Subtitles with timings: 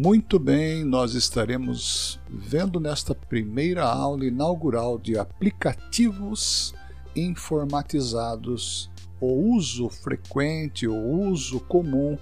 [0.00, 6.72] Muito bem, nós estaremos vendo nesta primeira aula inaugural de aplicativos
[7.16, 8.88] informatizados
[9.20, 12.16] o uso frequente, o uso comum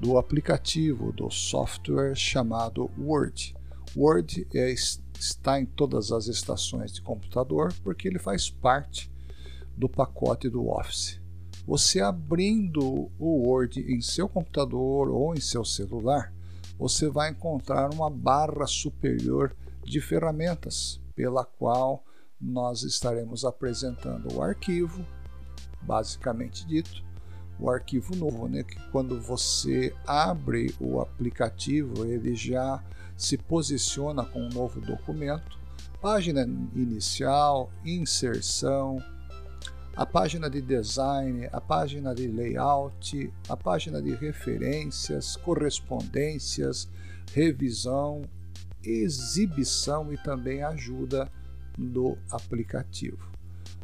[0.00, 3.54] do aplicativo, do software chamado Word.
[3.96, 4.74] Word é,
[5.16, 9.08] está em todas as estações de computador porque ele faz parte
[9.76, 11.20] do pacote do Office.
[11.68, 16.32] Você abrindo o Word em seu computador ou em seu celular,
[16.82, 19.54] você vai encontrar uma barra superior
[19.84, 22.04] de ferramentas, pela qual
[22.40, 25.06] nós estaremos apresentando o arquivo,
[25.80, 27.04] basicamente dito,
[27.56, 28.64] o arquivo novo, né?
[28.64, 32.82] Que quando você abre o aplicativo, ele já
[33.16, 35.56] se posiciona com um novo documento,
[36.00, 36.42] página
[36.74, 38.98] inicial, inserção,
[39.94, 46.88] a página de design, a página de layout, a página de referências, correspondências,
[47.34, 48.22] revisão,
[48.82, 51.30] exibição e também ajuda
[51.76, 53.30] do aplicativo.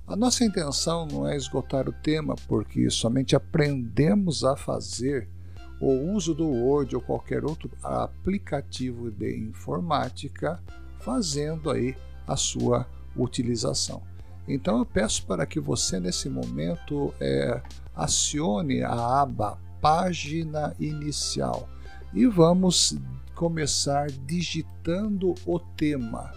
[0.07, 5.29] A nossa intenção não é esgotar o tema, porque somente aprendemos a fazer
[5.81, 10.59] o uso do Word ou qualquer outro aplicativo de informática
[10.99, 11.95] fazendo aí
[12.27, 14.03] a sua utilização.
[14.49, 17.61] Então eu peço para que você nesse momento é,
[17.95, 21.69] acione a aba Página Inicial
[22.15, 22.97] e vamos
[23.35, 26.33] começar digitando o tema.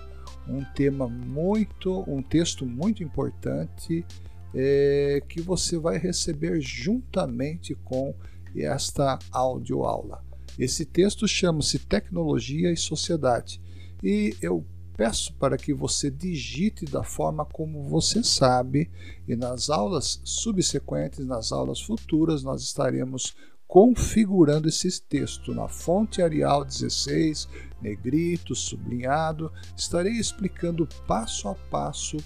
[0.47, 4.05] Um tema muito, um texto muito importante
[4.53, 8.13] é, que você vai receber juntamente com
[8.55, 10.23] esta audioaula.
[10.59, 13.61] Esse texto chama-se Tecnologia e Sociedade
[14.03, 14.65] e eu
[15.01, 18.87] peço para que você digite da forma como você sabe,
[19.27, 23.35] e nas aulas subsequentes, nas aulas futuras, nós estaremos
[23.67, 27.49] configurando esse texto na fonte Arial 16,
[27.81, 29.51] negrito, sublinhado.
[29.75, 32.17] Estarei explicando passo a passo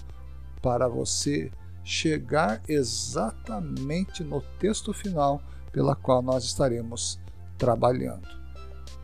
[0.60, 1.50] para você
[1.82, 5.42] chegar exatamente no texto final
[5.72, 7.18] pela qual nós estaremos
[7.56, 8.28] trabalhando.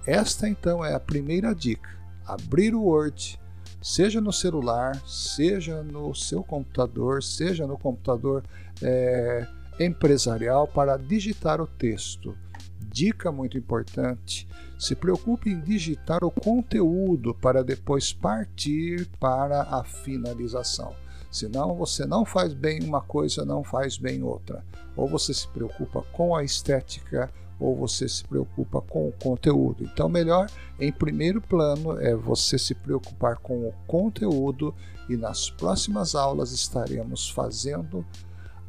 [0.06, 1.88] Esta então é a primeira dica:
[2.27, 3.41] abrir o Word,
[3.82, 8.44] seja no celular, seja no seu computador, seja no computador
[8.81, 9.47] é,
[9.81, 12.37] empresarial, para digitar o texto.
[12.81, 14.47] Dica muito importante:
[14.78, 20.94] se preocupe em digitar o conteúdo para depois partir para a finalização.
[21.32, 24.62] Senão você não faz bem uma coisa, não faz bem outra.
[24.94, 29.82] Ou você se preocupa com a estética, ou você se preocupa com o conteúdo.
[29.84, 30.47] Então, melhor
[30.78, 34.75] em primeiro plano é você se preocupar com o conteúdo
[35.09, 38.04] e nas próximas aulas estaremos fazendo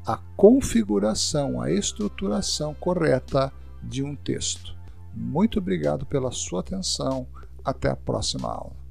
[0.06, 3.52] a configuração, a estruturação correta
[3.82, 4.74] de um texto.
[5.14, 7.28] Muito obrigado pela sua atenção.
[7.64, 8.83] Até a próxima aula.